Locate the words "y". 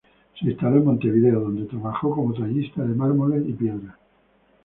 3.47-3.53